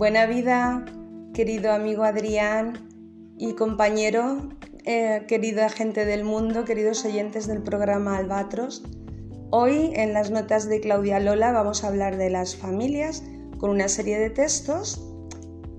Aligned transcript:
Buena 0.00 0.24
vida, 0.24 0.86
querido 1.34 1.72
amigo 1.72 2.04
Adrián 2.04 2.88
y 3.36 3.52
compañero, 3.52 4.48
eh, 4.86 5.26
querida 5.28 5.68
gente 5.68 6.06
del 6.06 6.24
mundo, 6.24 6.64
queridos 6.64 7.04
oyentes 7.04 7.46
del 7.46 7.62
programa 7.62 8.16
Albatros. 8.16 8.82
Hoy 9.50 9.90
en 9.92 10.14
las 10.14 10.30
notas 10.30 10.70
de 10.70 10.80
Claudia 10.80 11.20
Lola 11.20 11.52
vamos 11.52 11.84
a 11.84 11.88
hablar 11.88 12.16
de 12.16 12.30
las 12.30 12.56
familias 12.56 13.22
con 13.58 13.68
una 13.68 13.88
serie 13.88 14.18
de 14.18 14.30
textos 14.30 15.06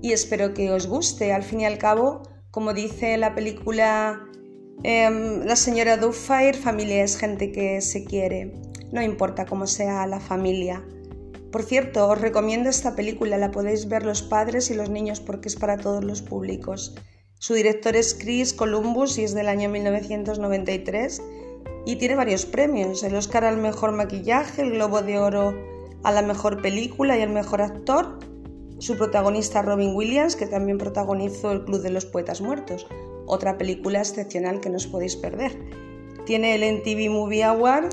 y 0.00 0.12
espero 0.12 0.54
que 0.54 0.70
os 0.70 0.86
guste. 0.86 1.32
Al 1.32 1.42
fin 1.42 1.62
y 1.62 1.64
al 1.64 1.78
cabo, 1.78 2.22
como 2.52 2.74
dice 2.74 3.16
la 3.16 3.34
película 3.34 4.20
em, 4.84 5.40
La 5.40 5.56
señora 5.56 5.96
Doubtfire, 5.96 6.54
familia 6.54 7.02
es 7.02 7.16
gente 7.18 7.50
que 7.50 7.80
se 7.80 8.04
quiere, 8.04 8.52
no 8.92 9.02
importa 9.02 9.46
cómo 9.46 9.66
sea 9.66 10.06
la 10.06 10.20
familia. 10.20 10.84
Por 11.52 11.64
cierto, 11.64 12.08
os 12.08 12.18
recomiendo 12.18 12.70
esta 12.70 12.96
película, 12.96 13.36
la 13.36 13.50
podéis 13.50 13.86
ver 13.86 14.06
los 14.06 14.22
padres 14.22 14.70
y 14.70 14.74
los 14.74 14.88
niños 14.88 15.20
porque 15.20 15.48
es 15.48 15.56
para 15.56 15.76
todos 15.76 16.02
los 16.02 16.22
públicos. 16.22 16.94
Su 17.38 17.52
director 17.52 17.94
es 17.94 18.14
Chris 18.14 18.54
Columbus 18.54 19.18
y 19.18 19.24
es 19.24 19.34
del 19.34 19.48
año 19.48 19.68
1993 19.68 21.22
y 21.84 21.96
tiene 21.96 22.14
varios 22.14 22.46
premios, 22.46 23.02
el 23.02 23.14
Oscar 23.14 23.44
al 23.44 23.58
mejor 23.58 23.92
maquillaje, 23.92 24.62
el 24.62 24.70
Globo 24.72 25.02
de 25.02 25.18
Oro 25.18 25.54
a 26.02 26.10
la 26.10 26.22
mejor 26.22 26.62
película 26.62 27.18
y 27.18 27.22
al 27.22 27.30
mejor 27.30 27.60
actor 27.60 28.18
su 28.78 28.96
protagonista 28.96 29.60
Robin 29.60 29.94
Williams, 29.94 30.36
que 30.36 30.46
también 30.46 30.78
protagonizó 30.78 31.52
El 31.52 31.64
Club 31.64 31.82
de 31.82 31.90
los 31.90 32.06
Poetas 32.06 32.40
Muertos, 32.40 32.86
otra 33.26 33.58
película 33.58 33.98
excepcional 33.98 34.60
que 34.60 34.70
no 34.70 34.76
os 34.76 34.86
podéis 34.86 35.16
perder. 35.16 35.56
Tiene 36.24 36.54
el 36.54 36.78
MTV 36.78 37.10
Movie 37.10 37.44
Award 37.44 37.90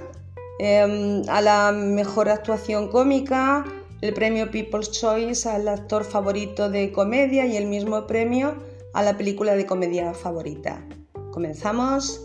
em, 0.59 1.23
a 1.29 1.41
la 1.41 1.71
mejor 1.71 2.29
actuación 2.29 2.89
cómica, 2.89 3.65
el 4.01 4.13
premio 4.13 4.51
People's 4.51 4.91
Choice 4.91 5.47
al 5.49 5.67
actor 5.67 6.03
favorito 6.03 6.69
de 6.69 6.91
comedia 6.91 7.45
y 7.45 7.57
el 7.57 7.65
mismo 7.65 8.05
premio 8.07 8.55
a 8.93 9.03
la 9.03 9.17
película 9.17 9.55
de 9.55 9.65
comedia 9.65 10.13
favorita. 10.13 10.85
Comenzamos. 11.31 12.21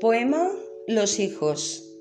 Poema 0.00 0.50
Los 0.88 1.20
hijos 1.20 1.91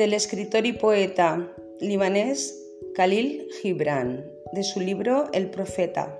del 0.00 0.14
escritor 0.14 0.64
y 0.64 0.72
poeta 0.72 1.52
libanés 1.78 2.58
Khalil 2.94 3.46
Gibran, 3.60 4.24
de 4.54 4.62
su 4.62 4.80
libro 4.80 5.24
El 5.34 5.50
Profeta. 5.50 6.18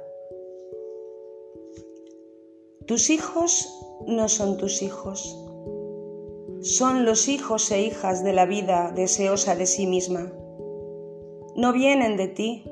Tus 2.87 3.09
hijos 3.09 3.67
no 4.07 4.29
son 4.29 4.59
tus 4.59 4.83
hijos, 4.83 5.35
son 6.61 7.07
los 7.07 7.27
hijos 7.29 7.71
e 7.71 7.81
hijas 7.81 8.23
de 8.23 8.35
la 8.35 8.45
vida 8.45 8.93
deseosa 8.95 9.57
de 9.57 9.65
sí 9.65 9.87
misma. 9.87 10.31
No 11.57 11.73
vienen 11.73 12.19
de 12.19 12.29
ti, 12.29 12.67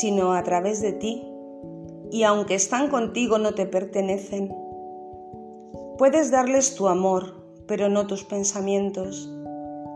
sino 0.00 0.32
a 0.32 0.42
través 0.44 0.80
de 0.80 0.92
ti, 0.92 1.28
y 2.10 2.22
aunque 2.22 2.54
están 2.54 2.88
contigo 2.88 3.36
no 3.36 3.54
te 3.54 3.66
pertenecen 3.66 4.50
Puedes 5.98 6.30
darles 6.30 6.74
tu 6.74 6.88
amor, 6.88 7.34
pero 7.66 7.90
no 7.90 8.06
tus 8.06 8.24
pensamientos. 8.24 9.30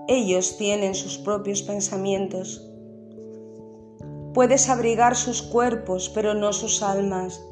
Ellos 0.09 0.57
tienen 0.57 0.95
sus 0.95 1.19
propios 1.19 1.63
pensamientos. 1.63 2.65
Puedes 4.35 4.69
abrigar 4.69 5.17
sus 5.17 5.43
cuerpos, 5.43 6.09
pero 6.15 6.33
no 6.33 6.53
sus 6.53 6.83
almas, 6.85 7.45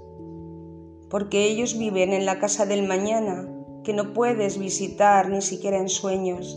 porque 1.10 1.46
ellos 1.46 1.76
viven 1.76 2.12
en 2.12 2.26
la 2.26 2.38
casa 2.38 2.64
del 2.64 2.86
mañana, 2.86 3.48
que 3.82 3.92
no 3.92 4.12
puedes 4.12 4.58
visitar 4.58 5.30
ni 5.30 5.42
siquiera 5.42 5.78
en 5.78 5.88
sueños. 5.88 6.56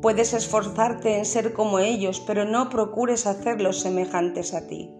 Puedes 0.00 0.32
esforzarte 0.32 1.18
en 1.18 1.26
ser 1.26 1.52
como 1.52 1.78
ellos, 1.78 2.20
pero 2.26 2.46
no 2.46 2.70
procures 2.70 3.26
hacerlos 3.26 3.80
semejantes 3.80 4.54
a 4.54 4.66
ti, 4.66 4.94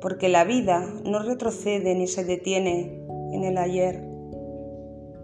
porque 0.00 0.28
la 0.28 0.44
vida 0.44 0.86
no 1.04 1.24
retrocede 1.24 1.96
ni 1.96 2.06
se 2.06 2.24
detiene 2.24 3.04
en 3.32 3.42
el 3.42 3.58
ayer. 3.58 4.08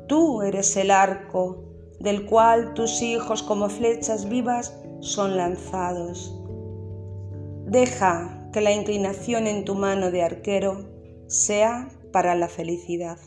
Tú 0.09 0.43
eres 0.43 0.77
el 0.77 0.91
arco 0.91 1.68
del 2.01 2.27
cual 2.27 2.75
tus 2.75 3.03
hijos 3.03 3.43
como 3.43 3.69
flechas 3.69 4.29
vivas 4.29 4.75
son 5.01 5.37
lanzados. 5.37 6.35
Deja 7.67 8.51
que 8.53 8.61
la 8.61 8.73
inclinación 8.73 9.47
en 9.47 9.65
tu 9.65 9.75
mano 9.75 10.11
de 10.11 10.23
arquero 10.23 10.89
sea 11.27 11.89
para 12.13 12.35
la 12.35 12.49
felicidad. 12.49 13.19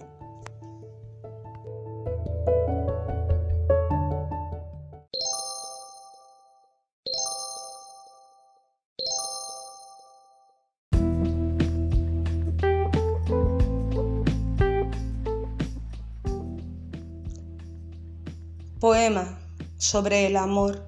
Sobre 19.79 20.27
el 20.27 20.37
amor. 20.37 20.87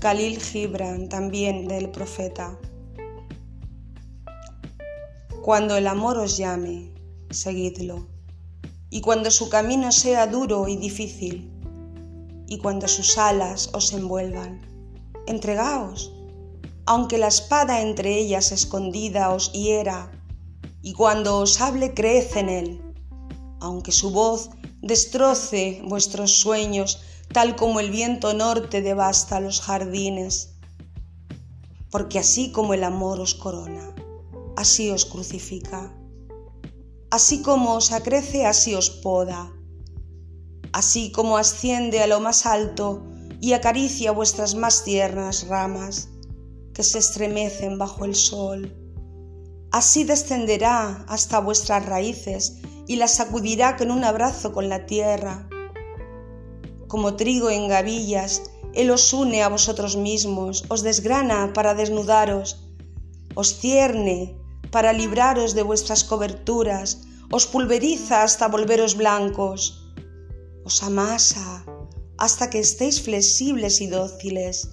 Khalil 0.00 0.40
Gibran, 0.40 1.08
también 1.08 1.68
del 1.68 1.88
profeta. 1.88 2.58
Cuando 5.44 5.76
el 5.76 5.86
amor 5.86 6.18
os 6.18 6.36
llame, 6.36 6.92
seguidlo. 7.30 8.08
Y 8.90 9.02
cuando 9.02 9.30
su 9.30 9.48
camino 9.50 9.92
sea 9.92 10.26
duro 10.26 10.66
y 10.66 10.74
difícil, 10.78 11.48
y 12.48 12.58
cuando 12.58 12.88
sus 12.88 13.16
alas 13.16 13.70
os 13.72 13.92
envuelvan, 13.92 14.60
entregaos, 15.28 16.12
aunque 16.86 17.18
la 17.18 17.28
espada 17.28 17.82
entre 17.82 18.18
ellas 18.18 18.50
escondida 18.50 19.30
os 19.30 19.52
hiera, 19.52 20.10
y 20.82 20.92
cuando 20.92 21.38
os 21.38 21.60
hable 21.60 21.94
creed 21.94 22.36
en 22.36 22.48
él, 22.48 22.82
aunque 23.60 23.92
su 23.92 24.10
voz 24.10 24.50
destroce 24.82 25.82
vuestros 25.84 26.32
sueños 26.32 27.04
tal 27.32 27.56
como 27.56 27.80
el 27.80 27.90
viento 27.90 28.32
norte 28.32 28.82
devasta 28.82 29.40
los 29.40 29.60
jardines. 29.60 30.54
Porque 31.90 32.18
así 32.18 32.52
como 32.52 32.74
el 32.74 32.84
amor 32.84 33.20
os 33.20 33.34
corona, 33.34 33.94
así 34.56 34.90
os 34.90 35.04
crucifica. 35.04 35.94
Así 37.10 37.40
como 37.42 37.74
os 37.74 37.92
acrece, 37.92 38.46
así 38.46 38.74
os 38.74 38.90
poda. 38.90 39.52
Así 40.72 41.12
como 41.12 41.38
asciende 41.38 42.02
a 42.02 42.06
lo 42.06 42.20
más 42.20 42.44
alto 42.44 43.02
y 43.40 43.52
acaricia 43.52 44.12
vuestras 44.12 44.54
más 44.54 44.84
tiernas 44.84 45.46
ramas, 45.48 46.10
que 46.74 46.82
se 46.82 46.98
estremecen 46.98 47.78
bajo 47.78 48.04
el 48.04 48.14
sol. 48.14 48.74
Así 49.70 50.04
descenderá 50.04 51.04
hasta 51.08 51.40
vuestras 51.40 51.86
raíces 51.86 52.58
y 52.86 52.96
las 52.96 53.14
sacudirá 53.14 53.76
con 53.76 53.90
un 53.90 54.04
abrazo 54.04 54.52
con 54.52 54.68
la 54.68 54.86
tierra 54.86 55.47
como 56.88 57.14
trigo 57.14 57.50
en 57.50 57.68
gavillas, 57.68 58.50
Él 58.74 58.90
os 58.90 59.12
une 59.12 59.42
a 59.42 59.48
vosotros 59.48 59.96
mismos, 59.96 60.64
os 60.68 60.82
desgrana 60.82 61.52
para 61.52 61.74
desnudaros, 61.74 62.48
os 63.34 63.54
cierne 63.60 64.36
para 64.70 64.92
libraros 64.92 65.54
de 65.54 65.62
vuestras 65.62 66.02
coberturas, 66.04 67.02
os 67.30 67.46
pulveriza 67.46 68.22
hasta 68.22 68.48
volveros 68.48 68.96
blancos, 68.96 69.92
os 70.64 70.82
amasa 70.82 71.64
hasta 72.18 72.50
que 72.50 72.58
estéis 72.58 73.00
flexibles 73.00 73.80
y 73.80 73.86
dóciles, 73.86 74.70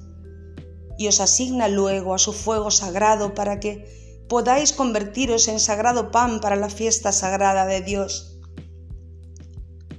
y 0.98 1.08
os 1.08 1.20
asigna 1.20 1.68
luego 1.68 2.14
a 2.14 2.18
su 2.18 2.34
fuego 2.34 2.72
sagrado 2.72 3.34
para 3.34 3.60
que 3.60 3.86
podáis 4.28 4.74
convertiros 4.74 5.48
en 5.48 5.60
sagrado 5.60 6.12
pan 6.12 6.40
para 6.40 6.56
la 6.56 6.70
fiesta 6.70 7.12
sagrada 7.12 7.66
de 7.66 7.82
Dios 7.82 8.35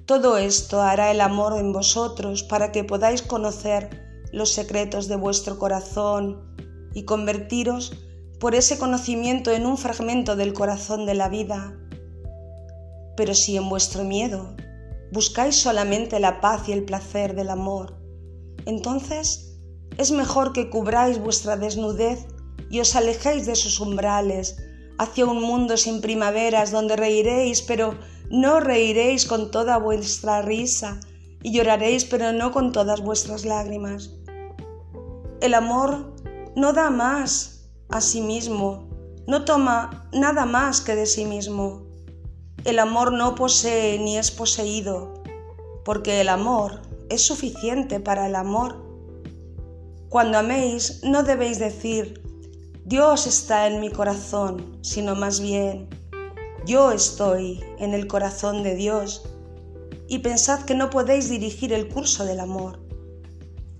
todo 0.06 0.38
esto 0.38 0.80
hará 0.82 1.10
el 1.10 1.20
amor 1.20 1.58
en 1.58 1.72
vosotros 1.72 2.44
para 2.44 2.70
que 2.70 2.84
podáis 2.84 3.22
conocer 3.22 4.24
los 4.32 4.52
secretos 4.52 5.08
de 5.08 5.16
vuestro 5.16 5.58
corazón 5.58 6.56
y 6.94 7.04
convertiros 7.04 7.92
por 8.38 8.54
ese 8.54 8.78
conocimiento 8.78 9.50
en 9.50 9.66
un 9.66 9.76
fragmento 9.76 10.36
del 10.36 10.52
corazón 10.52 11.06
de 11.06 11.14
la 11.14 11.28
vida. 11.28 11.76
Pero 13.16 13.34
si 13.34 13.56
en 13.56 13.68
vuestro 13.68 14.04
miedo 14.04 14.54
buscáis 15.10 15.56
solamente 15.56 16.20
la 16.20 16.40
paz 16.40 16.68
y 16.68 16.72
el 16.72 16.84
placer 16.84 17.34
del 17.34 17.50
amor, 17.50 17.98
entonces 18.64 19.58
es 19.98 20.12
mejor 20.12 20.52
que 20.52 20.70
cubráis 20.70 21.18
vuestra 21.18 21.56
desnudez 21.56 22.26
y 22.70 22.80
os 22.80 22.94
alejéis 22.94 23.46
de 23.46 23.56
sus 23.56 23.80
umbrales 23.80 24.56
hacia 24.98 25.26
un 25.26 25.42
mundo 25.42 25.76
sin 25.76 26.00
primaveras 26.00 26.70
donde 26.70 26.96
reiréis, 26.96 27.62
pero 27.62 27.98
no 28.30 28.60
reiréis 28.60 29.26
con 29.26 29.50
toda 29.50 29.78
vuestra 29.78 30.42
risa 30.42 31.00
y 31.42 31.52
lloraréis, 31.52 32.04
pero 32.04 32.32
no 32.32 32.52
con 32.52 32.72
todas 32.72 33.00
vuestras 33.00 33.44
lágrimas. 33.44 34.10
El 35.40 35.54
amor 35.54 36.12
no 36.56 36.72
da 36.72 36.90
más 36.90 37.68
a 37.88 38.00
sí 38.00 38.20
mismo, 38.20 38.88
no 39.26 39.44
toma 39.44 40.08
nada 40.12 40.44
más 40.44 40.80
que 40.80 40.96
de 40.96 41.06
sí 41.06 41.24
mismo. 41.24 41.86
El 42.64 42.78
amor 42.78 43.12
no 43.12 43.34
posee 43.34 43.98
ni 43.98 44.18
es 44.18 44.30
poseído, 44.30 45.14
porque 45.84 46.20
el 46.20 46.28
amor 46.28 46.82
es 47.10 47.24
suficiente 47.24 48.00
para 48.00 48.26
el 48.26 48.34
amor. 48.34 48.84
Cuando 50.08 50.38
améis 50.38 51.02
no 51.04 51.22
debéis 51.22 51.58
decir, 51.58 52.22
Dios 52.84 53.26
está 53.26 53.66
en 53.66 53.80
mi 53.80 53.90
corazón, 53.90 54.78
sino 54.82 55.14
más 55.14 55.40
bien, 55.40 55.88
yo 56.66 56.90
estoy 56.90 57.64
en 57.78 57.94
el 57.94 58.08
corazón 58.08 58.64
de 58.64 58.74
Dios. 58.74 59.22
Y 60.08 60.18
pensad 60.18 60.64
que 60.64 60.74
no 60.74 60.90
podéis 60.90 61.28
dirigir 61.28 61.72
el 61.72 61.88
curso 61.88 62.24
del 62.24 62.40
amor, 62.40 62.80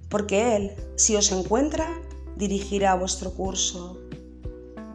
porque 0.08 0.56
Él, 0.56 0.72
si 0.96 1.14
os 1.14 1.30
encuentra, 1.30 1.88
dirigirá 2.36 2.94
vuestro 2.94 3.32
curso. 3.32 4.00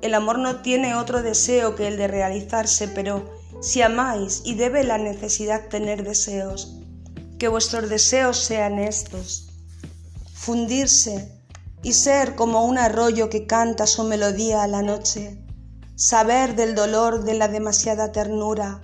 El 0.01 0.13
amor 0.13 0.39
no 0.39 0.61
tiene 0.61 0.95
otro 0.95 1.21
deseo 1.21 1.75
que 1.75 1.87
el 1.87 1.97
de 1.97 2.07
realizarse, 2.07 2.87
pero 2.87 3.29
si 3.61 3.81
amáis 3.81 4.41
y 4.43 4.55
debe 4.55 4.83
la 4.83 4.97
necesidad 4.97 5.69
tener 5.69 6.03
deseos, 6.03 6.79
que 7.37 7.47
vuestros 7.47 7.89
deseos 7.89 8.37
sean 8.37 8.79
estos, 8.79 9.49
fundirse 10.33 11.39
y 11.83 11.93
ser 11.93 12.35
como 12.35 12.65
un 12.65 12.77
arroyo 12.77 13.29
que 13.29 13.47
canta 13.47 13.87
su 13.87 14.03
melodía 14.03 14.63
a 14.63 14.67
la 14.67 14.81
noche, 14.81 15.37
saber 16.01 16.55
del 16.55 16.73
dolor 16.73 17.25
de 17.25 17.35
la 17.35 17.47
demasiada 17.47 18.11
ternura, 18.11 18.81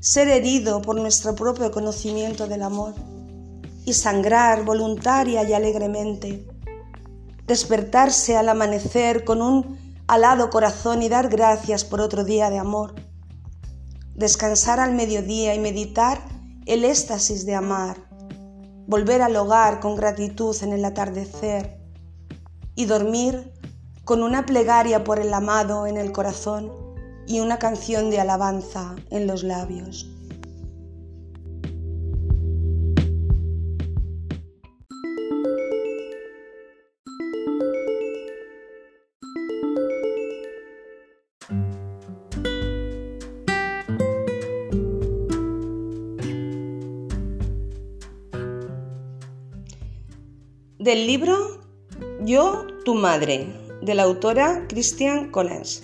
ser 0.00 0.28
herido 0.28 0.80
por 0.80 0.96
nuestro 0.96 1.34
propio 1.34 1.70
conocimiento 1.70 2.46
del 2.48 2.62
amor 2.62 2.94
y 3.84 3.92
sangrar 3.92 4.64
voluntaria 4.64 5.42
y 5.42 5.52
alegremente, 5.52 6.48
despertarse 7.46 8.34
al 8.34 8.48
amanecer 8.48 9.24
con 9.24 9.42
un 9.42 9.78
alado 10.06 10.48
corazón 10.48 11.02
y 11.02 11.10
dar 11.10 11.28
gracias 11.28 11.84
por 11.84 12.00
otro 12.00 12.24
día 12.24 12.48
de 12.48 12.56
amor, 12.56 12.94
descansar 14.14 14.80
al 14.80 14.94
mediodía 14.94 15.54
y 15.54 15.58
meditar 15.58 16.18
el 16.64 16.86
éxtasis 16.86 17.44
de 17.44 17.56
amar, 17.56 17.98
volver 18.86 19.20
al 19.20 19.36
hogar 19.36 19.80
con 19.80 19.96
gratitud 19.96 20.56
en 20.62 20.72
el 20.72 20.86
atardecer, 20.86 21.78
y 22.74 22.86
dormir 22.86 23.52
con 24.08 24.22
una 24.22 24.46
plegaria 24.46 25.04
por 25.04 25.18
el 25.18 25.34
amado 25.34 25.86
en 25.86 25.98
el 25.98 26.12
corazón 26.12 26.72
y 27.26 27.40
una 27.40 27.58
canción 27.58 28.08
de 28.08 28.18
alabanza 28.18 28.96
en 29.10 29.26
los 29.26 29.42
labios. 29.42 30.08
Del 50.78 51.06
libro 51.06 51.60
yo, 52.22 52.66
tu 52.86 52.94
madre, 52.94 53.67
de 53.88 53.94
la 53.94 54.02
autora 54.02 54.66
Christian 54.68 55.30
Collins. 55.30 55.82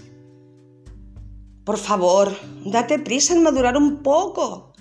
Por 1.65 1.79
favor, 1.79 2.37
date 2.67 2.99
prisa 2.99 3.33
en 3.33 3.43
madurar 3.43 3.79
un 3.79 4.03
poco. 4.03 4.75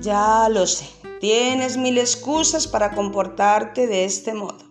Ya 0.00 0.48
lo 0.48 0.66
sé, 0.66 0.86
tienes 1.20 1.76
mil 1.76 1.98
excusas 1.98 2.66
para 2.66 2.94
comportarte 2.94 3.86
de 3.86 4.06
este 4.06 4.32
modo. 4.32 4.64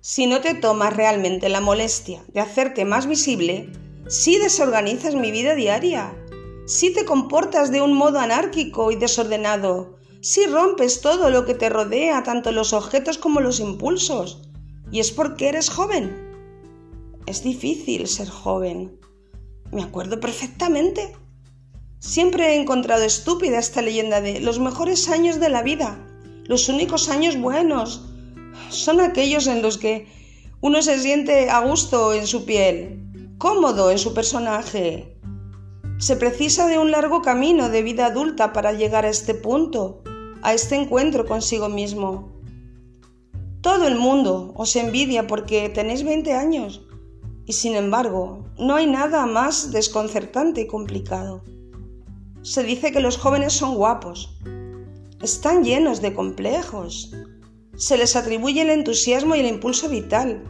Si 0.00 0.26
no 0.26 0.40
te 0.40 0.54
tomas 0.54 0.96
realmente 0.96 1.48
la 1.48 1.60
molestia 1.60 2.24
de 2.34 2.40
hacerte 2.40 2.84
más 2.84 3.06
visible, 3.06 3.70
si 4.08 4.36
desorganizas 4.36 5.14
mi 5.14 5.30
vida 5.30 5.54
diaria, 5.54 6.12
si 6.66 6.92
te 6.92 7.04
comportas 7.04 7.70
de 7.70 7.80
un 7.80 7.92
modo 7.92 8.18
anárquico 8.18 8.90
y 8.90 8.96
desordenado, 8.96 9.98
si 10.20 10.46
rompes 10.46 11.00
todo 11.00 11.30
lo 11.30 11.46
que 11.46 11.54
te 11.54 11.68
rodea, 11.68 12.24
tanto 12.24 12.50
los 12.50 12.72
objetos 12.72 13.18
como 13.18 13.40
los 13.40 13.60
impulsos, 13.60 14.42
y 14.90 14.98
es 14.98 15.12
porque 15.12 15.48
eres 15.48 15.70
joven. 15.70 16.29
Es 17.26 17.42
difícil 17.42 18.06
ser 18.08 18.28
joven. 18.28 18.98
Me 19.72 19.82
acuerdo 19.82 20.18
perfectamente. 20.20 21.14
Siempre 21.98 22.48
he 22.48 22.60
encontrado 22.60 23.04
estúpida 23.04 23.58
esta 23.58 23.82
leyenda 23.82 24.20
de 24.20 24.40
los 24.40 24.58
mejores 24.58 25.08
años 25.08 25.38
de 25.38 25.50
la 25.50 25.62
vida, 25.62 25.98
los 26.44 26.68
únicos 26.68 27.08
años 27.08 27.38
buenos. 27.38 28.02
Son 28.70 29.00
aquellos 29.00 29.46
en 29.46 29.62
los 29.62 29.76
que 29.76 30.08
uno 30.60 30.80
se 30.82 30.98
siente 30.98 31.50
a 31.50 31.60
gusto 31.60 32.14
en 32.14 32.26
su 32.26 32.46
piel, 32.46 33.36
cómodo 33.38 33.90
en 33.90 33.98
su 33.98 34.14
personaje. 34.14 35.16
Se 35.98 36.16
precisa 36.16 36.66
de 36.66 36.78
un 36.78 36.90
largo 36.90 37.20
camino 37.20 37.68
de 37.68 37.82
vida 37.82 38.06
adulta 38.06 38.52
para 38.54 38.72
llegar 38.72 39.04
a 39.04 39.10
este 39.10 39.34
punto, 39.34 40.02
a 40.42 40.54
este 40.54 40.74
encuentro 40.74 41.26
consigo 41.26 41.68
mismo. 41.68 42.40
Todo 43.60 43.86
el 43.86 43.96
mundo 43.96 44.54
os 44.56 44.74
envidia 44.74 45.26
porque 45.26 45.68
tenéis 45.68 46.02
20 46.02 46.32
años 46.32 46.80
y 47.50 47.52
sin 47.52 47.74
embargo 47.74 48.44
no 48.58 48.76
hay 48.76 48.86
nada 48.86 49.26
más 49.26 49.72
desconcertante 49.72 50.60
y 50.60 50.66
complicado. 50.68 51.42
Se 52.42 52.62
dice 52.62 52.92
que 52.92 53.00
los 53.00 53.16
jóvenes 53.18 53.54
son 53.54 53.74
guapos, 53.74 54.38
están 55.20 55.64
llenos 55.64 56.00
de 56.00 56.14
complejos, 56.14 57.12
se 57.74 57.98
les 57.98 58.14
atribuye 58.14 58.62
el 58.62 58.70
entusiasmo 58.70 59.34
y 59.34 59.40
el 59.40 59.46
impulso 59.46 59.88
vital, 59.88 60.44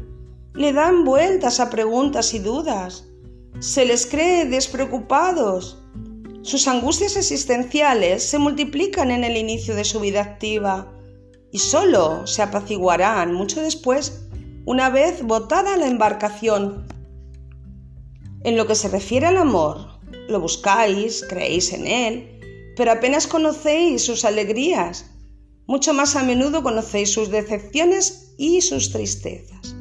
le 0.53 0.75
dan 0.75 1.07
vueltas 1.07 1.59
a 1.59 1.71
preguntas 1.71 2.35
y 2.35 2.39
dudas, 2.39 3.07
se 3.61 3.87
les 3.87 4.05
cree 4.05 4.45
despreocupados, 4.45 5.83
sus 6.43 6.69
angustias 6.69 7.17
existenciales 7.17 8.29
se 8.29 8.39
multiplican 8.39 9.11
en 9.11 9.25
el 9.25 9.39
inicio 9.39 9.75
de 9.75 9.85
su 9.85 10.01
vida 10.01 10.21
activa, 10.21 10.93
y 11.51 11.61
solo 11.61 12.27
se 12.27 12.43
apaciguarán 12.43 13.33
mucho 13.33 13.63
después, 13.63 14.27
una 14.65 14.91
vez 14.91 15.23
botada 15.23 15.77
la 15.77 15.87
embarcación. 15.87 16.87
En 18.45 18.57
lo 18.57 18.67
que 18.67 18.75
se 18.75 18.89
refiere 18.89 19.27
al 19.27 19.37
amor, 19.37 20.01
lo 20.29 20.41
buscáis, 20.41 21.25
creéis 21.29 21.73
en 21.73 21.87
él, 21.87 22.73
pero 22.77 22.93
apenas 22.93 23.27
conocéis 23.27 24.05
sus 24.05 24.25
alegrías, 24.25 25.11
mucho 25.67 25.93
más 25.93 26.17
a 26.17 26.23
menudo 26.23 26.63
conocéis 26.63 27.13
sus 27.13 27.31
decepciones 27.31 28.35
y 28.39 28.61
sus 28.61 28.91
tristezas. 28.91 29.75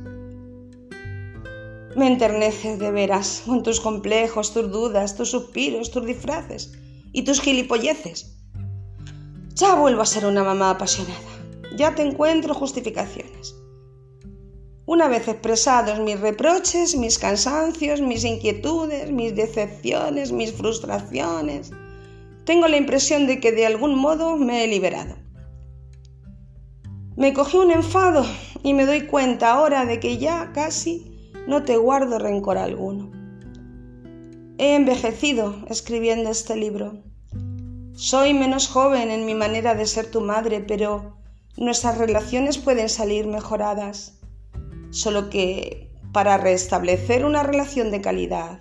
Me 1.95 2.07
enterneces 2.07 2.79
de 2.79 2.91
veras 2.91 3.43
con 3.45 3.63
tus 3.63 3.79
complejos, 3.79 4.53
tus 4.53 4.71
dudas, 4.71 5.15
tus 5.15 5.31
suspiros, 5.31 5.91
tus 5.91 6.05
disfraces 6.05 6.73
y 7.11 7.23
tus 7.23 7.41
gilipolleces. 7.41 8.37
Ya 9.55 9.75
vuelvo 9.75 10.01
a 10.01 10.05
ser 10.05 10.25
una 10.25 10.43
mamá 10.43 10.69
apasionada 10.69 11.39
ya 11.75 11.95
te 11.95 12.01
encuentro 12.01 12.53
justificaciones. 12.53 13.55
Una 14.91 15.07
vez 15.07 15.27
expresados 15.27 15.99
mis 15.99 16.19
reproches, 16.19 16.95
mis 16.95 17.19
cansancios, 17.19 18.01
mis 18.01 18.23
inquietudes, 18.23 19.11
mis 19.11 19.35
decepciones, 19.35 20.31
mis 20.31 20.51
frustraciones, 20.51 21.69
tengo 22.43 22.67
la 22.67 22.77
impresión 22.77 23.27
de 23.27 23.39
que 23.39 23.51
de 23.51 23.67
algún 23.67 23.93
modo 23.93 24.35
me 24.35 24.63
he 24.63 24.67
liberado. 24.67 25.15
Me 27.15 27.33
cogí 27.33 27.57
un 27.57 27.69
enfado 27.69 28.25
y 28.63 28.73
me 28.73 28.87
doy 28.87 29.01
cuenta 29.01 29.51
ahora 29.51 29.85
de 29.85 29.99
que 29.99 30.17
ya 30.17 30.53
casi 30.53 31.31
no 31.45 31.61
te 31.61 31.77
guardo 31.77 32.17
rencor 32.17 32.57
alguno. 32.57 33.11
He 34.57 34.73
envejecido 34.73 35.67
escribiendo 35.69 36.31
este 36.31 36.55
libro. 36.55 37.03
Soy 37.93 38.33
menos 38.33 38.67
joven 38.67 39.11
en 39.11 39.27
mi 39.27 39.35
manera 39.35 39.75
de 39.75 39.85
ser 39.85 40.09
tu 40.09 40.21
madre, 40.21 40.61
pero 40.61 41.15
nuestras 41.57 41.99
relaciones 41.99 42.57
pueden 42.57 42.89
salir 42.89 43.27
mejoradas. 43.27 44.18
Solo 44.91 45.29
que 45.29 45.91
para 46.11 46.37
restablecer 46.37 47.25
una 47.25 47.43
relación 47.43 47.91
de 47.91 48.01
calidad 48.01 48.59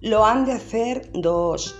lo 0.00 0.24
han 0.24 0.44
de 0.44 0.52
hacer 0.52 1.10
dos. 1.14 1.74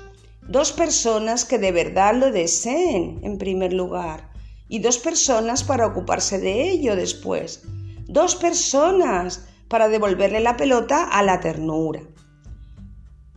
Dos 0.49 0.73
personas 0.73 1.45
que 1.45 1.59
de 1.59 1.73
verdad 1.73 2.15
lo 2.15 2.31
deseen 2.31 3.21
en 3.23 3.39
primer 3.39 3.73
lugar 3.73 4.31
y 4.69 4.79
dos 4.79 4.99
personas 4.99 5.65
para 5.65 5.87
ocuparse 5.87 6.39
de 6.39 6.71
ello 6.71 6.97
después. 6.97 7.63
Dos 8.07 8.37
personas 8.37 9.47
para 9.69 9.89
devolverle 9.89 10.41
la 10.41 10.57
pelota 10.57 11.05
a 11.05 11.23
la 11.23 11.41
ternura. 11.41 12.03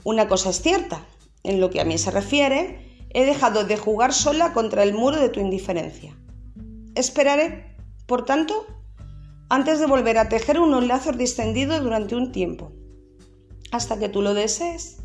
Una 0.04 0.28
cosa 0.28 0.52
es 0.52 0.62
cierta, 0.62 1.06
en 1.44 1.60
lo 1.60 1.70
que 1.70 1.82
a 1.82 1.86
mí 1.86 1.98
se 1.98 2.12
refiere, 2.12 3.08
he 3.10 3.26
dejado 3.26 3.66
de 3.66 3.78
jugar 3.78 4.14
sola 4.14 4.54
contra 4.54 4.84
el 4.84 4.94
muro 4.94 5.20
de 5.20 5.30
tu 5.30 5.40
indiferencia. 5.40 6.16
Esperaré, 6.96 7.76
por 8.06 8.26
tanto, 8.26 8.66
antes 9.50 9.80
de 9.80 9.86
volver 9.86 10.18
a 10.18 10.30
tejer 10.30 10.60
unos 10.60 10.86
lazos 10.86 11.18
distendidos 11.18 11.82
durante 11.84 12.16
un 12.16 12.32
tiempo, 12.32 12.72
hasta 13.72 14.00
que 14.00 14.10
tú 14.10 14.22
lo 14.22 14.34
desees. 14.34 14.98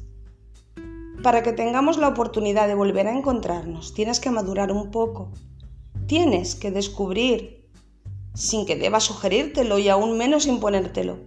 Para 1.23 1.43
que 1.43 1.53
tengamos 1.53 1.99
la 1.99 2.09
oportunidad 2.09 2.67
de 2.67 2.75
volver 2.75 3.07
a 3.07 3.17
encontrarnos, 3.17 3.93
tienes 3.93 4.21
que 4.21 4.31
madurar 4.31 4.73
un 4.73 4.91
poco. 4.91 5.33
Tienes 6.07 6.55
que 6.55 6.71
descubrir, 6.71 7.69
sin 8.35 8.65
que 8.65 8.77
deba 8.77 9.01
sugerírtelo 9.01 9.79
y 9.79 9.89
aún 9.89 10.17
menos 10.17 10.47
imponértelo, 10.47 11.19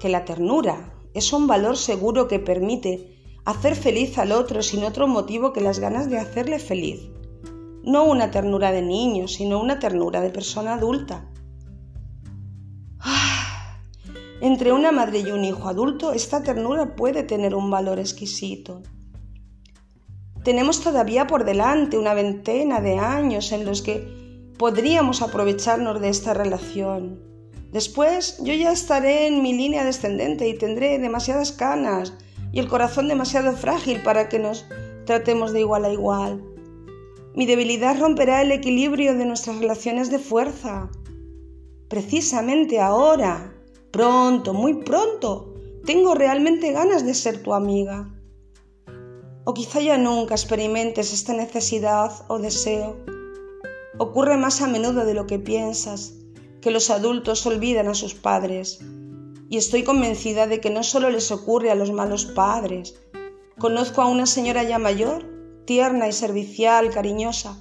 que 0.00 0.08
la 0.08 0.24
ternura 0.24 0.92
es 1.14 1.32
un 1.32 1.46
valor 1.46 1.76
seguro 1.76 2.26
que 2.26 2.40
permite 2.40 3.16
hacer 3.44 3.76
feliz 3.76 4.18
al 4.18 4.32
otro 4.32 4.62
sin 4.62 4.82
otro 4.82 5.06
motivo 5.06 5.52
que 5.52 5.60
las 5.60 5.78
ganas 5.78 6.10
de 6.10 6.18
hacerle 6.18 6.58
feliz. 6.58 7.00
No 7.84 8.04
una 8.04 8.30
ternura 8.30 8.72
de 8.72 8.82
niño, 8.82 9.28
sino 9.28 9.60
una 9.60 9.78
ternura 9.78 10.20
de 10.20 10.30
persona 10.30 10.74
adulta. 10.74 11.31
Entre 14.42 14.72
una 14.72 14.90
madre 14.90 15.20
y 15.20 15.30
un 15.30 15.44
hijo 15.44 15.68
adulto, 15.68 16.12
esta 16.12 16.42
ternura 16.42 16.96
puede 16.96 17.22
tener 17.22 17.54
un 17.54 17.70
valor 17.70 18.00
exquisito. 18.00 18.82
Tenemos 20.42 20.82
todavía 20.82 21.28
por 21.28 21.44
delante 21.44 21.96
una 21.96 22.12
veintena 22.12 22.80
de 22.80 22.98
años 22.98 23.52
en 23.52 23.64
los 23.64 23.82
que 23.82 24.52
podríamos 24.58 25.22
aprovecharnos 25.22 26.00
de 26.00 26.08
esta 26.08 26.34
relación. 26.34 27.20
Después 27.70 28.38
yo 28.42 28.52
ya 28.52 28.72
estaré 28.72 29.28
en 29.28 29.42
mi 29.42 29.52
línea 29.52 29.84
descendente 29.84 30.48
y 30.48 30.58
tendré 30.58 30.98
demasiadas 30.98 31.52
canas 31.52 32.12
y 32.50 32.58
el 32.58 32.66
corazón 32.66 33.06
demasiado 33.06 33.52
frágil 33.52 34.02
para 34.02 34.28
que 34.28 34.40
nos 34.40 34.66
tratemos 35.06 35.52
de 35.52 35.60
igual 35.60 35.84
a 35.84 35.92
igual. 35.92 36.42
Mi 37.36 37.46
debilidad 37.46 37.96
romperá 38.00 38.42
el 38.42 38.50
equilibrio 38.50 39.14
de 39.14 39.24
nuestras 39.24 39.58
relaciones 39.58 40.10
de 40.10 40.18
fuerza. 40.18 40.90
Precisamente 41.88 42.80
ahora, 42.80 43.51
pronto, 43.92 44.54
muy 44.54 44.74
pronto, 44.82 45.54
tengo 45.84 46.14
realmente 46.14 46.72
ganas 46.72 47.06
de 47.06 47.14
ser 47.14 47.42
tu 47.42 47.54
amiga. 47.54 48.08
O 49.44 49.54
quizá 49.54 49.80
ya 49.80 49.98
nunca 49.98 50.34
experimentes 50.34 51.12
esta 51.12 51.34
necesidad 51.34 52.10
o 52.28 52.38
deseo. 52.38 52.96
Ocurre 53.98 54.36
más 54.36 54.62
a 54.62 54.66
menudo 54.66 55.04
de 55.04 55.14
lo 55.14 55.26
que 55.26 55.38
piensas, 55.38 56.14
que 56.60 56.70
los 56.70 56.90
adultos 56.90 57.44
olvidan 57.46 57.88
a 57.88 57.94
sus 57.94 58.14
padres. 58.14 58.80
Y 59.48 59.58
estoy 59.58 59.84
convencida 59.84 60.46
de 60.46 60.60
que 60.60 60.70
no 60.70 60.82
solo 60.82 61.10
les 61.10 61.30
ocurre 61.30 61.70
a 61.70 61.74
los 61.74 61.92
malos 61.92 62.24
padres. 62.24 62.94
Conozco 63.58 64.00
a 64.00 64.06
una 64.06 64.26
señora 64.26 64.62
ya 64.62 64.78
mayor 64.78 65.30
tierna 65.64 66.08
y 66.08 66.12
servicial, 66.12 66.90
cariñosa, 66.90 67.56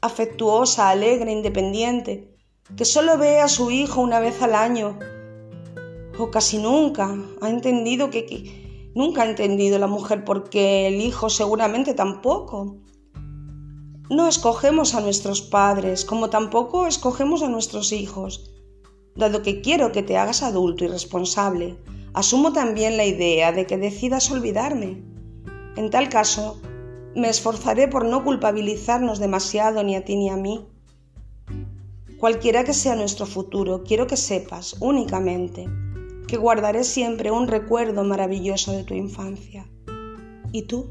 afectuosa, 0.00 0.88
alegre, 0.88 1.32
independiente, 1.32 2.34
que 2.76 2.84
solo 2.84 3.18
ve 3.18 3.40
a 3.40 3.48
su 3.48 3.70
hijo 3.70 4.00
una 4.00 4.20
vez 4.20 4.40
al 4.42 4.54
año, 4.54 4.98
o 6.18 6.30
casi 6.30 6.58
nunca, 6.58 7.16
ha 7.40 7.48
entendido 7.48 8.10
que, 8.10 8.90
nunca 8.94 9.22
ha 9.22 9.28
entendido 9.28 9.78
la 9.78 9.86
mujer 9.86 10.24
porque 10.24 10.86
el 10.88 11.00
hijo 11.00 11.30
seguramente 11.30 11.94
tampoco. 11.94 12.76
No 14.10 14.28
escogemos 14.28 14.94
a 14.94 15.00
nuestros 15.00 15.40
padres, 15.40 16.04
como 16.04 16.28
tampoco 16.28 16.86
escogemos 16.86 17.42
a 17.42 17.48
nuestros 17.48 17.92
hijos. 17.92 18.50
Dado 19.16 19.42
que 19.42 19.60
quiero 19.62 19.92
que 19.92 20.02
te 20.02 20.18
hagas 20.18 20.42
adulto 20.42 20.84
y 20.84 20.88
responsable, 20.88 21.78
asumo 22.12 22.52
también 22.52 22.96
la 22.96 23.06
idea 23.06 23.52
de 23.52 23.66
que 23.66 23.78
decidas 23.78 24.30
olvidarme. 24.30 25.02
En 25.76 25.88
tal 25.88 26.10
caso, 26.10 26.60
me 27.14 27.28
esforzaré 27.28 27.88
por 27.88 28.04
no 28.04 28.22
culpabilizarnos 28.24 29.18
demasiado 29.18 29.82
ni 29.82 29.96
a 29.96 30.04
ti 30.04 30.16
ni 30.16 30.28
a 30.28 30.36
mí. 30.36 30.66
Cualquiera 32.18 32.64
que 32.64 32.74
sea 32.74 32.94
nuestro 32.94 33.26
futuro, 33.26 33.82
quiero 33.82 34.06
que 34.06 34.16
sepas 34.16 34.76
únicamente 34.80 35.66
que 36.32 36.38
guardaré 36.38 36.82
siempre 36.82 37.30
un 37.30 37.46
recuerdo 37.46 38.04
maravilloso 38.04 38.72
de 38.72 38.84
tu 38.84 38.94
infancia. 38.94 39.68
¿Y 40.50 40.62
tú? 40.62 40.90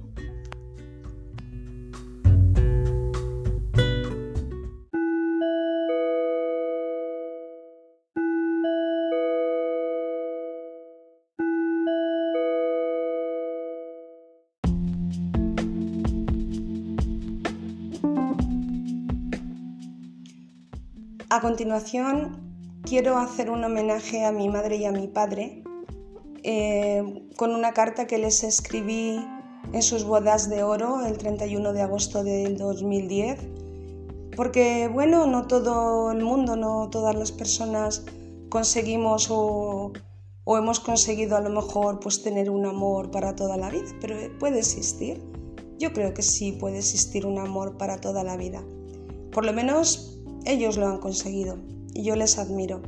A 21.32 21.42
continuación, 21.42 22.51
quiero 22.92 23.18
hacer 23.18 23.50
un 23.50 23.64
homenaje 23.64 24.26
a 24.26 24.34
mi 24.34 24.50
madre 24.50 24.76
y 24.76 24.84
a 24.84 24.92
mi 24.92 25.08
padre 25.08 25.64
eh, 26.44 27.26
con 27.38 27.56
una 27.56 27.72
carta 27.72 28.06
que 28.06 28.18
les 28.18 28.44
escribí 28.44 29.18
en 29.72 29.82
sus 29.82 30.04
bodas 30.04 30.50
de 30.50 30.64
oro 30.64 31.06
el 31.06 31.18
31 31.18 31.72
de 31.72 31.82
agosto 31.84 32.22
del 32.26 32.58
2010. 32.58 33.48
Porque, 34.36 34.90
bueno, 34.90 35.26
no 35.26 35.48
todo 35.48 36.12
el 36.12 36.22
mundo, 36.22 36.58
no 36.58 36.90
todas 36.90 37.16
las 37.16 37.32
personas 37.32 38.04
conseguimos 38.50 39.30
o, 39.32 39.94
o 40.44 40.58
hemos 40.58 40.82
conseguido 40.82 41.38
a 41.38 41.40
lo 41.40 41.50
mejor 41.50 42.02
pues 42.02 42.22
tener 42.22 42.50
un 42.50 42.66
amor 42.66 43.10
para 43.10 43.38
toda 43.38 43.56
la 43.56 43.70
vida, 43.70 43.88
pero 44.02 44.18
puede 44.38 44.60
existir. 44.60 45.24
Yo 45.80 45.94
creo 45.94 46.14
que 46.14 46.24
sí 46.24 46.52
puede 46.52 46.80
existir 46.80 47.26
un 47.26 47.40
amor 47.40 47.78
para 47.78 48.02
toda 48.02 48.26
la 48.26 48.36
vida. 48.36 48.62
Por 49.32 49.46
lo 49.46 49.54
menos 49.54 50.20
ellos 50.44 50.76
lo 50.76 50.90
han 50.90 50.98
conseguido 50.98 51.56
yo 51.94 52.16
les 52.16 52.38
admiro. 52.38 52.82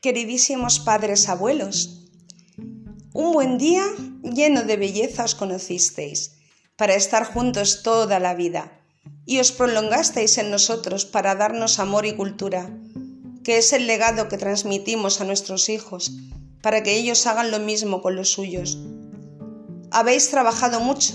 Queridísimos 0.00 0.80
padres 0.80 1.28
abuelos, 1.28 2.08
un 3.12 3.32
buen 3.32 3.58
día 3.58 3.84
lleno 4.22 4.64
de 4.64 4.76
belleza 4.76 5.24
os 5.24 5.34
conocisteis, 5.34 6.40
para 6.76 6.94
estar 6.94 7.24
juntos 7.24 7.82
toda 7.82 8.18
la 8.18 8.34
vida 8.34 8.79
y 9.30 9.38
os 9.38 9.52
prolongasteis 9.52 10.38
en 10.38 10.50
nosotros 10.50 11.04
para 11.06 11.36
darnos 11.36 11.78
amor 11.78 12.04
y 12.04 12.14
cultura, 12.14 12.68
que 13.44 13.58
es 13.58 13.72
el 13.72 13.86
legado 13.86 14.26
que 14.26 14.36
transmitimos 14.36 15.20
a 15.20 15.24
nuestros 15.24 15.68
hijos, 15.68 16.10
para 16.62 16.82
que 16.82 16.96
ellos 16.96 17.28
hagan 17.28 17.52
lo 17.52 17.60
mismo 17.60 18.02
con 18.02 18.16
los 18.16 18.32
suyos. 18.32 18.76
Habéis 19.92 20.30
trabajado 20.30 20.80
mucho 20.80 21.14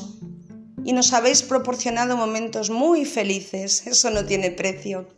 y 0.86 0.94
nos 0.94 1.12
habéis 1.12 1.44
proporcionado 1.44 2.16
momentos 2.16 2.70
muy 2.70 3.04
felices, 3.04 3.86
eso 3.86 4.10
no 4.12 4.24
tiene 4.24 4.50
precio. 4.50 5.10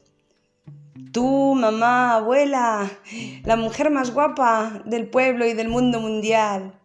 Tú, 1.12 1.54
mamá, 1.54 2.16
abuela, 2.16 2.90
la 3.44 3.58
mujer 3.58 3.92
más 3.92 4.10
guapa 4.10 4.82
del 4.88 5.08
pueblo 5.08 5.46
y 5.46 5.54
del 5.54 5.70
mundo 5.70 6.00
mundial. 6.00 6.82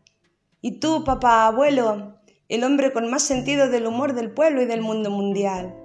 Y 0.60 0.72
tú, 0.72 1.04
papá, 1.04 1.46
abuelo, 1.46 2.18
el 2.50 2.64
hombre 2.64 2.92
con 2.92 3.10
más 3.10 3.22
sentido 3.22 3.70
del 3.70 3.86
humor 3.86 4.12
del 4.12 4.30
pueblo 4.30 4.60
y 4.60 4.66
del 4.66 4.82
mundo 4.82 5.08
mundial 5.08 5.78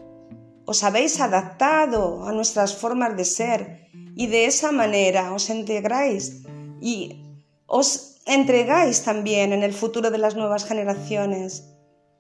os 0.68 0.84
habéis 0.84 1.22
adaptado 1.24 2.28
a 2.28 2.34
nuestras 2.36 2.76
formas 2.76 3.16
de 3.16 3.24
ser 3.24 3.88
y 4.16 4.28
de 4.28 4.46
esa 4.52 4.74
manera 4.74 5.32
os 5.32 5.50
integráis 5.50 6.44
y 6.82 7.24
os 7.66 8.20
entregáis 8.26 9.04
también 9.04 9.54
en 9.54 9.64
el 9.64 9.72
futuro 9.72 10.12
de 10.12 10.18
las 10.18 10.36
nuevas 10.36 10.66
generaciones. 10.66 11.72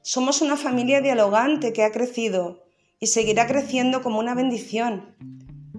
Somos 0.01 0.41
una 0.41 0.55
familia 0.55 1.01
dialogante 1.01 1.73
que 1.73 1.83
ha 1.83 1.91
crecido 1.91 2.63
y 3.01 3.07
seguirá 3.07 3.47
creciendo 3.47 4.01
como 4.01 4.19
una 4.19 4.33
bendición. 4.33 5.17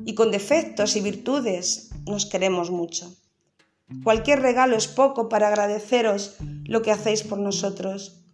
Y 0.05 0.15
con 0.15 0.31
defectos 0.31 0.95
y 0.97 1.01
virtudes 1.01 1.91
nos 2.07 2.27
queremos 2.27 2.71
mucho. 2.71 3.17
Cualquier 4.05 4.43
regalo 4.43 4.77
es 4.77 4.89
poco 4.89 5.31
para 5.31 5.49
agradeceros 5.49 6.37
lo 6.65 6.83
que 6.83 6.93
hacéis 6.93 7.23
por 7.23 7.39
nosotros. 7.39 8.27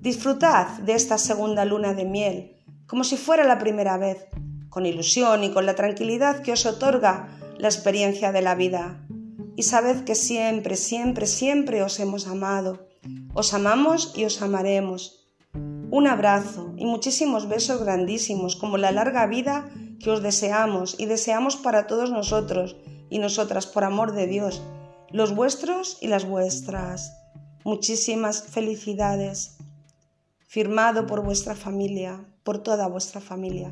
Disfrutad 0.00 0.78
de 0.80 0.92
esta 0.92 1.16
segunda 1.16 1.64
luna 1.64 1.94
de 1.94 2.04
miel 2.04 2.57
como 2.88 3.04
si 3.04 3.16
fuera 3.16 3.44
la 3.44 3.58
primera 3.58 3.98
vez, 3.98 4.26
con 4.70 4.86
ilusión 4.86 5.44
y 5.44 5.50
con 5.50 5.66
la 5.66 5.74
tranquilidad 5.74 6.42
que 6.42 6.52
os 6.52 6.66
otorga 6.66 7.28
la 7.58 7.68
experiencia 7.68 8.32
de 8.32 8.42
la 8.42 8.54
vida. 8.54 9.06
Y 9.56 9.64
sabed 9.64 10.04
que 10.04 10.14
siempre, 10.14 10.76
siempre, 10.76 11.26
siempre 11.26 11.82
os 11.82 12.00
hemos 12.00 12.26
amado. 12.26 12.88
Os 13.34 13.52
amamos 13.54 14.12
y 14.16 14.24
os 14.24 14.40
amaremos. 14.40 15.26
Un 15.90 16.06
abrazo 16.06 16.72
y 16.76 16.86
muchísimos 16.86 17.48
besos 17.48 17.82
grandísimos, 17.82 18.56
como 18.56 18.78
la 18.78 18.92
larga 18.92 19.26
vida 19.26 19.68
que 20.00 20.10
os 20.10 20.22
deseamos 20.22 20.96
y 20.98 21.06
deseamos 21.06 21.56
para 21.56 21.86
todos 21.86 22.10
nosotros 22.10 22.76
y 23.10 23.18
nosotras 23.18 23.66
por 23.66 23.84
amor 23.84 24.12
de 24.12 24.26
Dios, 24.26 24.62
los 25.10 25.34
vuestros 25.34 25.98
y 26.00 26.08
las 26.08 26.26
vuestras. 26.26 27.14
Muchísimas 27.64 28.44
felicidades. 28.44 29.56
Firmado 30.46 31.06
por 31.06 31.22
vuestra 31.22 31.54
familia, 31.54 32.24
por 32.48 32.60
toda 32.60 32.88
vuestra 32.88 33.20
familia. 33.20 33.70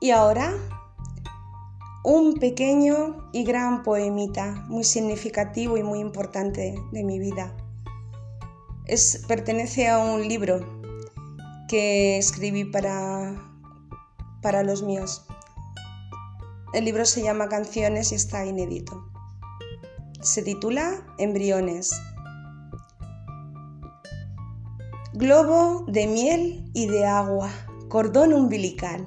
Y 0.00 0.10
ahora, 0.10 0.52
un 2.02 2.34
pequeño 2.40 3.30
y 3.32 3.44
gran 3.44 3.84
poemita, 3.84 4.64
muy 4.66 4.82
significativo 4.82 5.76
y 5.76 5.84
muy 5.84 6.00
importante 6.00 6.74
de 6.90 7.04
mi 7.04 7.20
vida. 7.20 7.56
Es, 8.86 9.24
pertenece 9.28 9.86
a 9.86 9.98
un 9.98 10.26
libro 10.26 10.58
que 11.68 12.18
escribí 12.18 12.64
para, 12.64 13.40
para 14.42 14.64
los 14.64 14.82
míos. 14.82 15.27
El 16.74 16.84
libro 16.84 17.06
se 17.06 17.22
llama 17.22 17.48
Canciones 17.48 18.12
y 18.12 18.16
está 18.16 18.44
inédito. 18.44 19.10
Se 20.20 20.42
titula 20.42 21.02
Embriones. 21.16 21.90
Globo 25.14 25.86
de 25.88 26.06
miel 26.06 26.70
y 26.74 26.86
de 26.86 27.06
agua, 27.06 27.50
cordón 27.88 28.34
umbilical, 28.34 29.06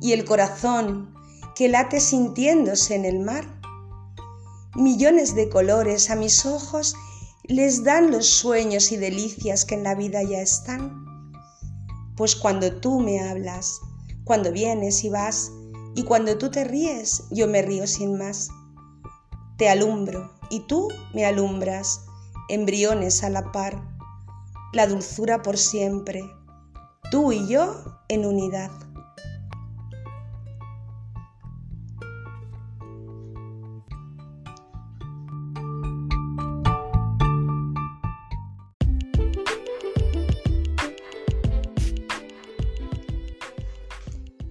y 0.00 0.12
el 0.12 0.24
corazón 0.24 1.14
que 1.54 1.68
late 1.68 2.00
sintiéndose 2.00 2.96
en 2.96 3.04
el 3.04 3.20
mar. 3.20 3.44
Millones 4.74 5.36
de 5.36 5.48
colores 5.48 6.10
a 6.10 6.16
mis 6.16 6.44
ojos 6.44 6.96
les 7.44 7.84
dan 7.84 8.10
los 8.10 8.26
sueños 8.26 8.90
y 8.90 8.96
delicias 8.96 9.64
que 9.64 9.76
en 9.76 9.84
la 9.84 9.94
vida 9.94 10.24
ya 10.24 10.40
están. 10.40 11.04
Pues 12.16 12.34
cuando 12.34 12.80
tú 12.80 12.98
me 12.98 13.20
hablas, 13.20 13.80
cuando 14.24 14.50
vienes 14.50 15.04
y 15.04 15.08
vas, 15.08 15.52
y 15.98 16.04
cuando 16.04 16.38
tú 16.38 16.48
te 16.48 16.62
ríes, 16.62 17.24
yo 17.32 17.48
me 17.48 17.60
río 17.60 17.84
sin 17.88 18.16
más. 18.16 18.50
Te 19.56 19.68
alumbro 19.68 20.30
y 20.48 20.60
tú 20.60 20.86
me 21.12 21.26
alumbras, 21.26 22.06
embriones 22.48 23.24
a 23.24 23.30
la 23.30 23.50
par, 23.50 23.82
la 24.72 24.86
dulzura 24.86 25.42
por 25.42 25.58
siempre, 25.58 26.22
tú 27.10 27.32
y 27.32 27.48
yo 27.48 27.74
en 28.08 28.26
unidad. 28.26 28.70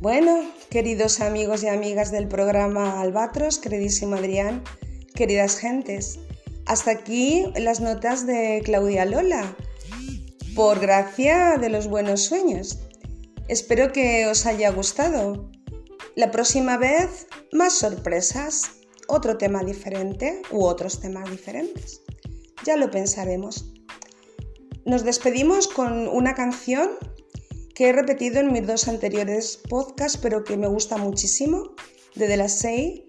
Bueno, 0.01 0.56
queridos 0.69 1.21
amigos 1.21 1.63
y 1.63 1.67
amigas 1.67 2.11
del 2.11 2.27
programa 2.27 2.99
Albatros, 2.99 3.57
queridísimo 3.57 4.15
Adrián, 4.15 4.63
queridas 5.15 5.57
gentes, 5.57 6.19
hasta 6.65 6.91
aquí 6.91 7.45
las 7.55 7.79
notas 7.79 8.27
de 8.27 8.61
Claudia 8.65 9.05
Lola, 9.05 9.55
por 10.55 10.79
gracia 10.79 11.57
de 11.57 11.69
los 11.69 11.87
buenos 11.87 12.23
sueños. 12.23 12.79
Espero 13.47 13.93
que 13.93 14.27
os 14.27 14.45
haya 14.45 14.69
gustado. 14.71 15.49
La 16.15 16.31
próxima 16.31 16.77
vez, 16.77 17.27
más 17.53 17.73
sorpresas, 17.73 18.71
otro 19.07 19.37
tema 19.37 19.63
diferente 19.63 20.41
u 20.51 20.65
otros 20.65 20.99
temas 20.99 21.29
diferentes. 21.31 22.01
Ya 22.65 22.75
lo 22.75 22.91
pensaremos. 22.91 23.71
Nos 24.83 25.03
despedimos 25.05 25.67
con 25.67 26.09
una 26.09 26.35
canción 26.35 26.89
que 27.77 27.89
he 27.89 27.93
repetido 27.93 28.39
en 28.39 28.51
mis 28.51 28.65
dos 28.65 28.87
anteriores 28.87 29.59
podcasts, 29.69 30.17
pero 30.19 30.43
que 30.43 30.57
me 30.57 30.67
gusta 30.67 30.97
muchísimo, 30.97 31.75
de 32.15 32.27
De 32.27 32.35
La 32.35 32.49
Sei. 32.49 33.05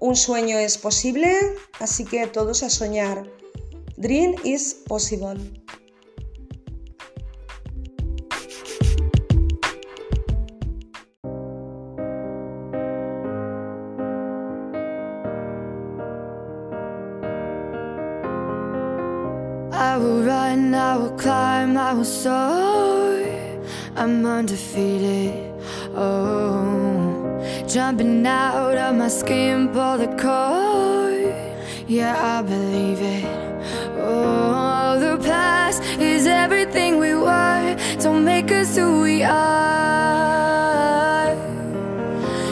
Un 0.00 0.16
sueño 0.16 0.58
es 0.58 0.78
posible, 0.78 1.32
así 1.78 2.04
que 2.04 2.26
todos 2.26 2.64
a 2.64 2.70
soñar. 2.70 3.30
Dream 3.96 4.34
is 4.42 4.74
possible. 4.88 5.38
Undefeated. 24.78 25.34
Oh, 25.94 27.64
jumping 27.66 28.26
out 28.26 28.76
of 28.76 28.94
my 28.96 29.08
skin, 29.08 29.68
pull 29.68 29.98
the 29.98 30.08
cord. 30.16 31.34
Yeah, 31.88 32.16
I 32.38 32.42
believe 32.42 33.00
it. 33.00 33.24
Oh, 33.98 34.98
the 35.00 35.16
past 35.24 35.82
is 36.00 36.26
everything 36.26 36.98
we 36.98 37.14
were. 37.14 37.76
Don't 38.00 38.24
make 38.24 38.50
us 38.52 38.76
who 38.76 39.02
we 39.02 39.22
are. 39.22 39.36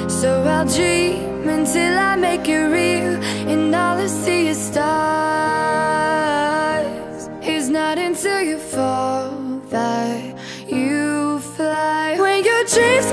So 0.09 0.43
I'll 0.43 0.67
dream 0.67 1.49
until 1.49 1.99
I 1.99 2.17
make 2.17 2.49
it 2.49 2.67
real, 2.79 3.23
and 3.49 3.75
all 3.75 3.99
I 3.99 4.07
see 4.07 4.49
is 4.49 4.59
stars. 4.59 5.56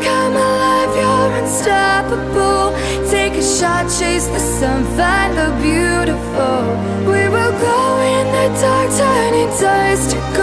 Come 0.03 0.35
alive, 0.35 0.91
you're 0.99 1.31
unstoppable. 1.41 2.65
Take 3.09 3.33
a 3.33 3.45
shot, 3.57 3.85
chase 3.99 4.27
the 4.27 4.39
sun, 4.39 4.83
find 4.97 5.31
the 5.39 5.49
beautiful. 5.67 6.59
We 7.11 7.21
will 7.33 7.53
glow 7.61 7.91
in 8.17 8.25
the 8.35 8.47
dark, 8.61 8.89
turning 8.99 9.51
dust 9.59 10.11
to 10.11 10.17
gold 10.35 10.42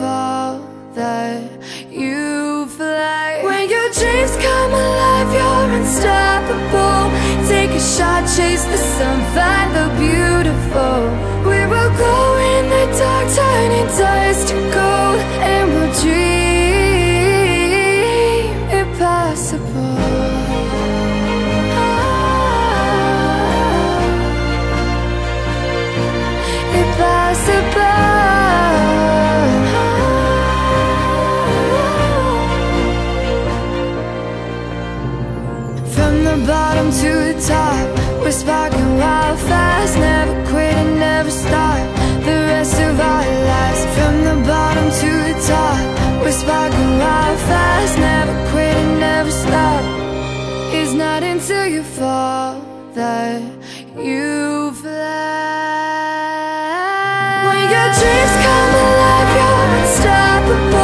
alive, 4.85 5.29
you're 5.37 5.69
unstoppable. 5.79 7.05
Take 7.47 7.71
a 7.81 7.83
shot, 7.95 8.23
chase 8.35 8.65
the 8.73 8.79
sun, 8.95 9.17
find 9.35 9.69
the 9.77 9.87
beautiful. 10.03 10.97
We 11.49 11.59
will 11.71 11.91
glow 11.99 12.29
in 12.55 12.63
the 12.73 12.85
dark, 12.99 13.27
turning 13.37 13.89
dust 13.99 14.47
to 14.49 14.55
gold 14.75 15.19
And 15.51 15.65
we'll 15.73 15.93
dream 16.01 16.40
Please 58.11 58.35
come 58.43 58.73
alive, 58.75 59.29
you're 59.35 59.79
unstoppable. 59.79 60.80